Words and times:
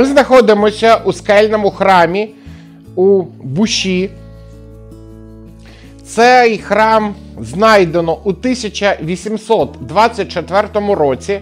Ми 0.00 0.06
знаходимося 0.06 0.96
у 0.96 1.12
скельному 1.12 1.70
храмі 1.70 2.28
у 2.94 3.22
Буші. 3.42 4.10
Цей 6.06 6.58
храм 6.58 7.14
знайдено 7.40 8.18
у 8.24 8.28
1824 8.28 10.94
році, 10.94 11.40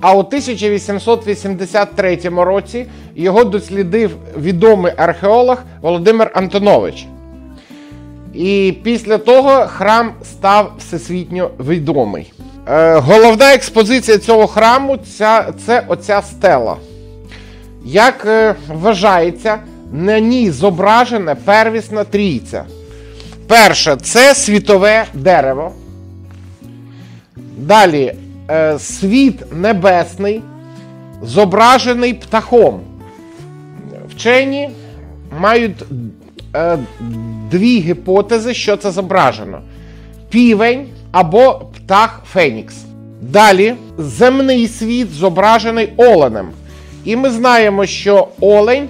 а 0.00 0.14
у 0.14 0.18
1883 0.18 2.18
році 2.36 2.86
його 3.16 3.44
дослідив 3.44 4.16
відомий 4.38 4.92
археолог 4.96 5.58
Володимир 5.80 6.30
Антонович. 6.34 7.06
І 8.34 8.74
після 8.82 9.18
того 9.18 9.66
храм 9.66 10.12
став 10.24 10.72
всесвітньо 10.78 11.50
відомий. 11.60 12.32
Е, 12.68 12.98
головна 12.98 13.54
експозиція 13.54 14.18
цього 14.18 14.46
храму 14.46 14.96
це, 14.96 15.46
це 15.66 15.84
оця 15.88 16.22
стела. 16.22 16.76
Як 17.90 18.24
е, 18.26 18.54
вважається, 18.68 19.58
на 19.92 20.20
ній 20.20 20.50
зображена 20.50 21.34
первісна 21.34 22.04
трійця. 22.04 22.64
Перше 23.46 23.96
це 23.96 24.34
світове 24.34 25.04
дерево. 25.14 25.72
Далі 27.56 28.14
е, 28.50 28.78
світ 28.78 29.52
небесний, 29.52 30.42
зображений 31.22 32.14
птахом. 32.14 32.80
Вчені 34.10 34.70
мають 35.40 35.84
е, 36.56 36.78
дві 37.50 37.80
гіпотези, 37.80 38.54
що 38.54 38.76
це 38.76 38.90
зображено: 38.90 39.60
півень 40.30 40.86
або 41.12 41.54
птах 41.76 42.22
Фенікс. 42.32 42.74
Далі 43.22 43.74
земний 43.98 44.68
світ 44.68 45.10
зображений 45.10 45.92
оленем. 45.96 46.48
І 47.04 47.16
ми 47.16 47.30
знаємо, 47.30 47.86
що 47.86 48.28
олень 48.40 48.88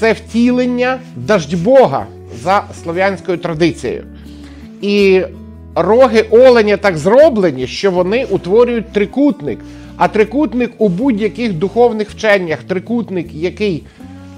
це 0.00 0.12
втілення 0.12 0.98
даждьбога 1.16 2.06
за 2.42 2.62
слов'янською 2.82 3.38
традицією. 3.38 4.04
І 4.82 5.22
роги 5.74 6.24
оленя 6.30 6.76
так 6.76 6.98
зроблені, 6.98 7.66
що 7.66 7.90
вони 7.90 8.24
утворюють 8.24 8.92
трикутник. 8.92 9.58
А 9.96 10.08
трикутник 10.08 10.72
у 10.78 10.88
будь-яких 10.88 11.52
духовних 11.52 12.10
вченнях, 12.10 12.58
трикутник, 12.62 13.34
який 13.34 13.82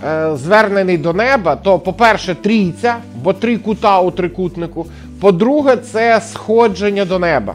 е, 0.04 0.36
звернений 0.36 0.98
до 0.98 1.12
неба, 1.12 1.56
то, 1.56 1.78
по-перше, 1.78 2.34
трійця, 2.34 2.96
бо 3.22 3.32
три 3.32 3.56
кута 3.56 4.00
у 4.00 4.10
трикутнику. 4.10 4.86
По-друге, 5.20 5.76
це 5.76 6.20
сходження 6.32 7.04
до 7.04 7.18
неба. 7.18 7.54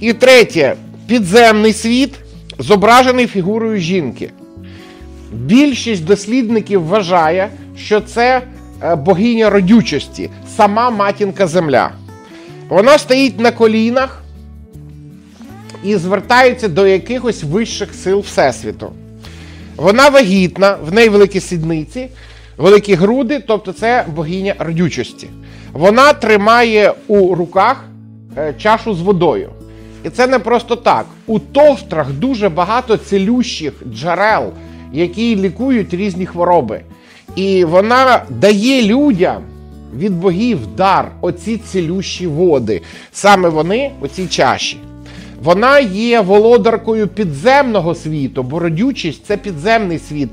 І 0.00 0.12
третє 0.12 0.74
підземний 1.06 1.72
світ 1.72 2.14
зображений 2.58 3.26
фігурою 3.26 3.80
жінки. 3.80 4.30
Більшість 5.32 6.04
дослідників 6.04 6.86
вважає, 6.86 7.48
що 7.76 8.00
це 8.00 8.42
е, 8.82 8.96
богиня 8.96 9.50
родючості, 9.50 10.30
сама 10.56 10.90
матінка 10.90 11.46
Земля. 11.46 11.90
Вона 12.68 12.98
стоїть 12.98 13.40
на 13.40 13.50
колінах 13.50 14.22
і 15.84 15.96
звертається 15.96 16.68
до 16.68 16.86
якихось 16.86 17.44
вищих 17.44 17.94
сил 17.94 18.18
Всесвіту. 18.20 18.92
Вона 19.76 20.08
вагітна, 20.08 20.76
в 20.84 20.92
неї 20.92 21.08
великі 21.08 21.40
сідниці, 21.40 22.08
великі 22.56 22.94
груди, 22.94 23.42
тобто 23.46 23.72
це 23.72 24.04
богиня 24.14 24.54
родючості. 24.58 25.28
Вона 25.72 26.12
тримає 26.12 26.92
у 27.06 27.34
руках 27.34 27.84
е, 28.36 28.54
чашу 28.58 28.94
з 28.94 29.00
водою. 29.00 29.50
І 30.04 30.10
це 30.10 30.26
не 30.26 30.38
просто 30.38 30.76
так. 30.76 31.06
У 31.26 31.38
товтрах 31.38 32.12
дуже 32.12 32.48
багато 32.48 32.96
цілющих 32.96 33.72
джерел, 33.94 34.52
які 34.92 35.36
лікують 35.36 35.94
різні 35.94 36.26
хвороби. 36.26 36.80
І 37.36 37.64
вона 37.64 38.22
дає 38.30 38.82
людям 38.82 39.42
від 39.96 40.12
богів 40.12 40.58
дар 40.76 41.12
оці 41.20 41.56
цілющі 41.56 42.26
води. 42.26 42.82
Саме 43.12 43.48
вони 43.48 43.90
оці 44.00 44.26
чаші. 44.26 44.76
Вона 45.42 45.78
є 45.80 46.20
володаркою 46.20 47.08
підземного 47.08 47.94
світу, 47.94 48.42
бо 48.42 48.58
родючість 48.58 49.26
це 49.26 49.36
підземний 49.36 49.98
світ. 49.98 50.28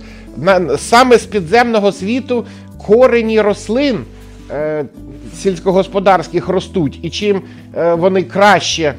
Саме 0.77 1.17
з 1.17 1.25
підземного 1.25 1.91
світу 1.91 2.45
корені 2.87 3.41
рослин 3.41 3.97
е, 4.51 4.85
сільськогосподарських 5.35 6.47
ростуть. 6.47 6.99
І 7.01 7.09
чим 7.09 7.41
е, 7.77 7.93
вони 7.93 8.23
краще 8.23 8.93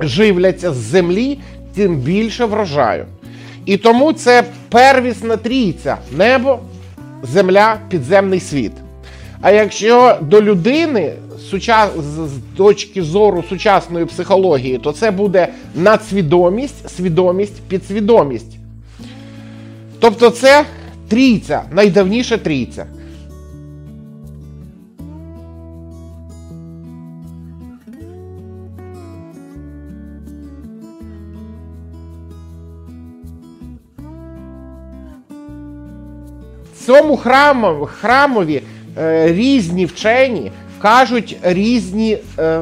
живляться 0.00 0.72
з 0.72 0.76
землі, 0.76 1.38
тим 1.74 1.96
більше 1.96 2.44
врожаю. 2.44 3.06
І 3.68 3.76
тому 3.76 4.12
це 4.12 4.44
первісна 4.68 5.36
трійця 5.36 5.96
небо, 6.16 6.58
земля, 7.22 7.76
підземний 7.88 8.40
світ. 8.40 8.72
А 9.40 9.50
якщо 9.50 10.18
до 10.20 10.42
людини 10.42 11.12
з 11.38 12.56
точки 12.56 13.02
зору 13.02 13.44
сучасної 13.48 14.06
психології, 14.06 14.78
то 14.78 14.92
це 14.92 15.10
буде 15.10 15.48
надсвідомість, 15.74 16.90
свідомість, 16.96 17.62
підсвідомість. 17.62 18.56
Тобто 20.00 20.30
це 20.30 20.64
трійця, 21.08 21.62
найдавніша 21.72 22.36
трійця. 22.36 22.86
Цьому 36.88 37.16
храму, 37.16 37.88
храмові 38.00 38.62
е, 38.98 39.32
різні 39.32 39.86
вчені 39.86 40.52
кажуть 40.82 41.36
різні 41.42 42.18
е, 42.38 42.60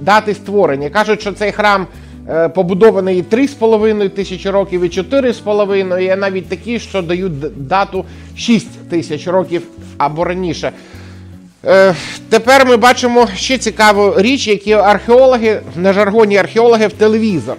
дати 0.00 0.34
створення. 0.34 0.90
Кажуть, 0.90 1.20
що 1.20 1.32
цей 1.32 1.52
храм 1.52 1.86
е, 2.28 2.48
побудований 2.48 3.22
3,5 3.22 4.08
тисячі 4.08 4.50
років 4.50 4.82
і 4.82 4.88
4,5, 4.88 5.98
і 5.98 6.16
навіть 6.16 6.48
такі, 6.48 6.80
що 6.80 7.02
дають 7.02 7.66
дату 7.66 8.04
6 8.36 8.88
тисяч 8.88 9.26
років 9.26 9.62
або 9.98 10.24
раніше. 10.24 10.72
Е, 11.64 11.94
тепер 12.28 12.66
ми 12.66 12.76
бачимо 12.76 13.28
ще 13.34 13.58
цікаву 13.58 14.14
річ, 14.16 14.48
які 14.48 14.72
археологи, 14.72 15.60
на 15.76 15.92
жаргоні 15.92 16.36
археологи 16.36 16.86
в 16.86 16.92
телевізор. 16.92 17.56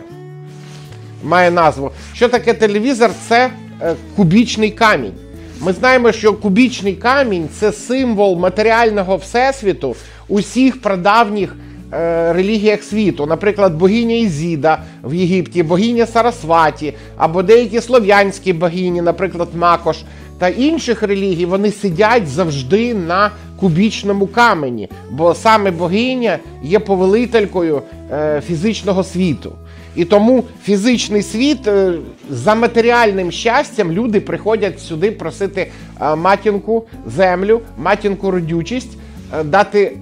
Має 1.23 1.51
назву. 1.51 1.91
Що 2.13 2.29
таке 2.29 2.53
телевізор? 2.53 3.11
Це 3.27 3.49
е, 3.81 3.95
кубічний 4.15 4.71
камінь. 4.71 5.13
Ми 5.61 5.73
знаємо, 5.73 6.11
що 6.11 6.33
кубічний 6.33 6.95
камінь 6.95 7.49
це 7.59 7.71
символ 7.71 8.37
матеріального 8.37 9.15
всесвіту 9.17 9.95
усіх 10.27 10.81
прадавніх 10.81 11.55
е, 11.93 12.33
релігіях 12.33 12.83
світу. 12.83 13.25
Наприклад, 13.25 13.73
богиня 13.75 14.15
Ізіда 14.15 14.81
в 15.03 15.13
Єгипті, 15.13 15.63
богиня 15.63 16.05
Сарасваті, 16.05 16.93
або 17.17 17.43
деякі 17.43 17.81
слов'янські 17.81 18.53
богині, 18.53 19.01
наприклад, 19.01 19.47
Макош 19.55 19.97
та 20.37 20.47
інших 20.49 21.03
релігій, 21.03 21.45
вони 21.45 21.71
сидять 21.71 22.27
завжди 22.27 22.93
на 22.93 23.31
кубічному 23.59 24.27
камені, 24.27 24.89
бо 25.11 25.35
саме 25.35 25.71
богиня 25.71 26.37
є 26.63 26.79
повелителькою 26.79 27.81
е, 28.11 28.41
фізичного 28.47 29.03
світу. 29.03 29.51
І 29.95 30.05
тому 30.05 30.43
фізичний 30.63 31.23
світ 31.23 31.67
е, 31.67 31.93
за 32.29 32.55
матеріальним 32.55 33.31
щастям 33.31 33.91
люди 33.91 34.21
приходять 34.21 34.79
сюди 34.79 35.11
просити 35.11 35.71
е, 36.01 36.15
матінку 36.15 36.85
землю, 37.07 37.61
матінку 37.77 38.31
родючість, 38.31 38.97
дати 39.45 39.97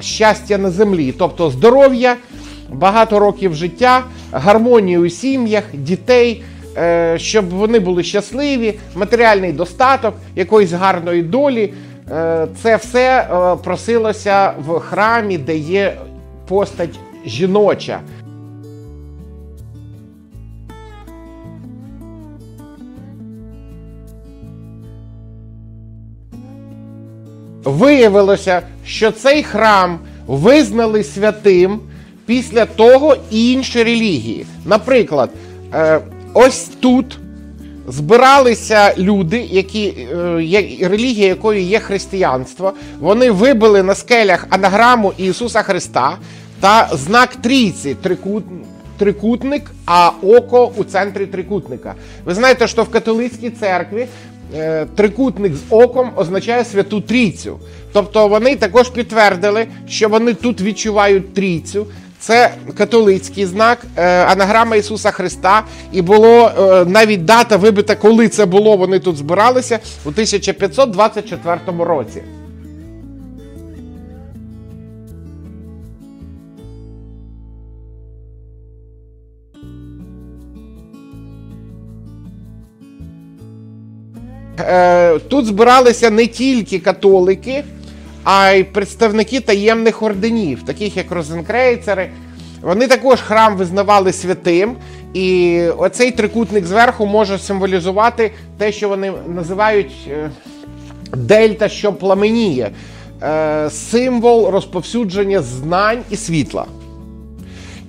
щастя 0.00 0.58
на 0.58 0.70
землі, 0.70 1.14
тобто 1.18 1.50
здоров'я, 1.50 2.16
багато 2.72 3.18
років 3.18 3.54
життя, 3.54 4.04
гармонію 4.32 5.00
у 5.00 5.08
сім'ях, 5.08 5.64
дітей. 5.72 6.42
Щоб 7.16 7.48
вони 7.48 7.78
були 7.78 8.02
щасливі, 8.02 8.78
матеріальний 8.94 9.52
достаток, 9.52 10.14
якоїсь 10.36 10.72
гарної 10.72 11.22
долі, 11.22 11.72
це 12.62 12.76
все 12.76 13.28
просилося 13.64 14.52
в 14.66 14.78
храмі, 14.80 15.38
де 15.38 15.56
є 15.56 15.96
постать 16.48 16.98
жіноча. 17.26 18.00
Виявилося, 27.64 28.62
що 28.84 29.10
цей 29.10 29.42
храм 29.42 29.98
визнали 30.26 31.04
святим 31.04 31.80
після 32.26 32.66
того 32.66 33.16
інші 33.30 33.82
релігії. 33.82 34.46
Наприклад, 34.64 35.30
е, 35.74 36.00
ось 36.34 36.68
тут 36.80 37.18
збиралися 37.90 38.94
люди, 38.98 39.48
які, 39.50 39.86
е, 39.86 40.88
релігія 40.88 41.26
якої 41.28 41.62
є 41.64 41.78
християнство. 41.80 42.72
Вони 42.98 43.30
вибили 43.30 43.82
на 43.82 43.94
скелях 43.94 44.46
анаграму 44.50 45.12
Ісуса 45.18 45.62
Христа 45.62 46.16
та 46.60 46.88
знак 46.92 47.36
трійці, 47.36 47.94
трикут, 47.94 48.44
трикутник, 48.98 49.70
а 49.86 50.10
око 50.22 50.72
у 50.76 50.84
центрі 50.84 51.26
трикутника. 51.26 51.94
Ви 52.24 52.34
знаєте, 52.34 52.66
що 52.66 52.82
в 52.82 52.88
католицькій 52.88 53.50
церкві 53.50 54.06
е, 54.56 54.86
трикутник 54.96 55.54
з 55.54 55.62
оком 55.70 56.10
означає 56.16 56.64
святу 56.64 57.00
трійцю. 57.00 57.58
Тобто 57.92 58.28
вони 58.28 58.56
також 58.56 58.90
підтвердили, 58.90 59.66
що 59.88 60.08
вони 60.08 60.34
тут 60.34 60.60
відчувають 60.60 61.34
трійцю. 61.34 61.86
Це 62.20 62.54
католицький 62.78 63.46
знак, 63.46 63.78
е, 63.96 64.24
анаграма 64.24 64.76
Ісуса 64.76 65.10
Христа, 65.10 65.62
і 65.92 66.02
було 66.02 66.50
е, 66.58 66.84
навіть 66.84 67.24
дата 67.24 67.56
вибита, 67.56 67.94
коли 67.96 68.28
це 68.28 68.46
було. 68.46 68.76
Вони 68.76 68.98
тут 68.98 69.16
збиралися 69.16 69.78
у 70.04 70.08
1524 70.08 71.60
році. 71.84 72.22
Е, 84.60 85.18
Тут 85.18 85.46
збиралися 85.46 86.10
не 86.10 86.26
тільки 86.26 86.78
католики, 86.78 87.64
а 88.32 88.50
й 88.50 88.64
представники 88.64 89.40
таємних 89.40 90.02
орденів, 90.02 90.62
таких 90.62 90.96
як 90.96 91.10
Розенкрейцери. 91.10 92.10
Вони 92.62 92.86
також 92.86 93.20
храм 93.20 93.56
визнавали 93.56 94.12
святим, 94.12 94.76
і 95.14 95.60
оцей 95.78 96.10
трикутник 96.10 96.66
зверху 96.66 97.06
може 97.06 97.38
символізувати 97.38 98.32
те, 98.58 98.72
що 98.72 98.88
вони 98.88 99.12
називають 99.28 99.92
е, 100.10 100.30
дельта, 101.12 101.68
що 101.68 101.92
пламеніє, 101.92 102.70
е, 103.22 103.70
символ 103.70 104.50
розповсюдження 104.50 105.42
знань 105.42 106.02
і 106.10 106.16
світла. 106.16 106.66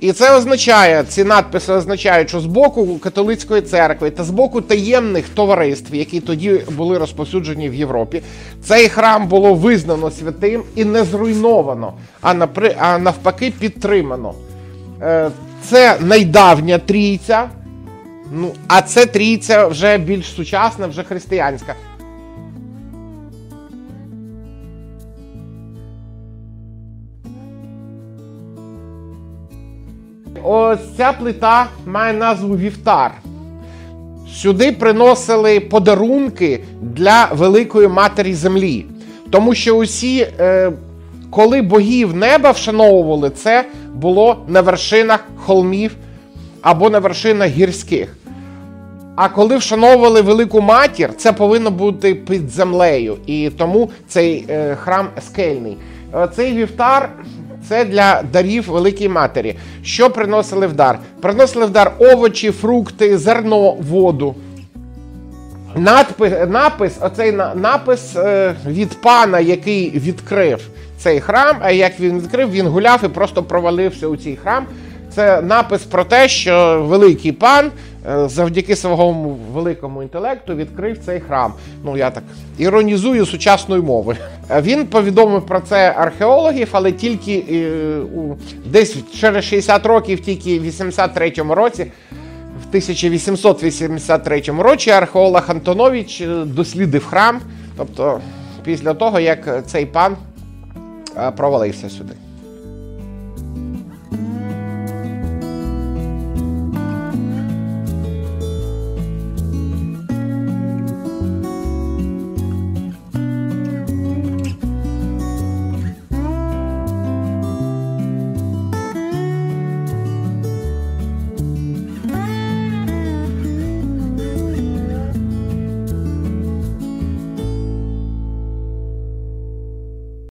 І 0.01 0.12
це 0.12 0.38
означає, 0.38 1.03
ці 1.07 1.24
надписи 1.24 1.74
означають, 1.74 2.30
що 2.30 2.39
з 2.39 2.45
боку 2.45 2.98
католицької 2.98 3.62
церкви 3.62 4.09
та 4.09 4.24
з 4.24 4.30
боку 4.30 4.62
таємних 4.62 5.30
товариств, 5.30 5.95
які 5.95 6.19
тоді 6.19 6.62
були 6.71 6.98
розповсюджені 6.98 7.69
в 7.69 7.74
Європі, 7.74 8.21
цей 8.63 8.89
храм 8.89 9.27
було 9.27 9.53
визнано 9.53 10.12
святим 10.12 10.63
і 10.75 10.86
не 10.86 11.03
зруйновано, 11.03 11.94
а 12.21 12.98
навпаки 13.00 13.53
підтримано. 13.59 14.33
Е, 15.01 15.30
Це 15.63 15.98
найдавня 16.00 16.77
трійця, 16.77 17.50
ну, 18.31 18.51
а 18.68 18.81
це 18.81 19.06
трійця 19.06 19.68
вже 19.68 19.97
більш 19.97 20.25
сучасна, 20.25 20.88
вже 20.88 21.04
християнська. 21.04 21.75
Ось 30.43 30.79
ця 30.97 31.13
плита 31.13 31.67
має 31.85 32.13
назву 32.13 32.57
Вівтар. 32.57 33.11
Сюди 34.33 34.71
приносили 34.71 35.59
подарунки 35.59 36.63
для 36.81 37.25
Великої 37.33 37.88
Матері 37.88 38.33
Землі. 38.33 38.85
Тому 39.29 39.55
що 39.55 39.75
усі, 39.75 40.27
е, 40.39 40.71
коли 41.29 41.61
богів 41.61 42.15
неба 42.15 42.51
вшановували, 42.51 43.29
це 43.29 43.65
було 43.93 44.38
на 44.47 44.61
вершинах 44.61 45.25
холмів 45.35 45.95
або 46.61 46.89
на 46.89 46.99
вершинах 46.99 47.47
гірських. 47.49 48.17
А 49.15 49.29
коли 49.29 49.57
вшановували 49.57 50.21
велику 50.21 50.61
матір, 50.61 51.09
це 51.17 51.33
повинно 51.33 51.71
бути 51.71 52.15
під 52.15 52.49
землею. 52.49 53.17
І 53.25 53.49
тому 53.57 53.89
цей 54.07 54.45
е, 54.49 54.75
храм 54.75 55.07
скельний. 55.27 55.77
Е, 56.15 56.27
Цей 56.35 56.53
вівтар 56.53 57.09
це 57.69 57.85
для 57.85 58.21
дарів 58.33 58.69
Великій 58.69 59.09
Матері. 59.09 59.55
Що 59.83 60.09
приносили 60.09 60.67
в 60.67 60.73
дар? 60.73 60.99
Приносили 61.21 61.65
в 61.65 61.69
дар 61.69 61.91
овочі, 61.99 62.51
фрукти, 62.51 63.17
зерно, 63.17 63.71
воду. 63.71 64.35
Надпис, 65.75 66.33
напис, 66.47 66.97
оцей 67.01 67.31
напис 67.55 68.15
е, 68.15 68.55
від 68.67 69.01
пана, 69.01 69.39
який 69.39 69.89
відкрив 69.89 70.67
цей 70.97 71.19
храм. 71.19 71.57
А 71.61 71.71
як 71.71 71.99
він 71.99 72.19
відкрив, 72.19 72.51
він 72.51 72.67
гуляв 72.67 72.99
і 73.03 73.07
просто 73.07 73.43
провалився 73.43 74.07
у 74.07 74.17
цей 74.17 74.35
храм. 74.35 74.65
Це 75.15 75.41
напис 75.41 75.83
про 75.83 76.03
те, 76.03 76.29
що 76.29 76.85
великий 76.87 77.31
пан 77.31 77.71
завдяки 78.25 78.75
своєму 78.75 79.38
великому 79.53 80.03
інтелекту 80.03 80.56
відкрив 80.56 80.98
цей 81.06 81.19
храм. 81.19 81.53
Ну 81.83 81.98
я 81.98 82.09
так 82.09 82.24
іронізую 82.57 83.25
сучасною 83.25 83.83
мовою. 83.83 84.18
Е, 84.50 84.62
Він 84.62 84.88
повідомив 84.88 85.45
про 85.45 85.59
це 85.59 85.94
археологів, 85.98 86.68
але 86.71 86.92
тільки 86.92 87.45
е, 87.51 88.01
десь 88.65 88.98
через 89.19 89.45
60 89.45 89.86
років, 89.86 90.19
тільки 90.19 90.59
в 90.59 90.65
83-му 90.65 91.56
році. 91.56 91.92
В 92.63 92.68
1883 92.68 94.42
році 94.42 94.89
археолог 94.89 95.44
Антонович 95.47 96.21
е, 96.21 96.27
дослідив 96.45 97.06
храм, 97.06 97.42
тобто 97.77 98.19
після 98.63 98.94
того, 98.94 99.19
як 99.19 99.68
цей 99.68 99.86
пан 99.86 100.15
е, 101.18 101.31
провалився 101.31 101.89
сюди. 101.89 102.13